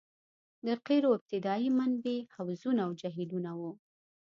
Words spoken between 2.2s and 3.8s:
حوضونه او جهیلونه وو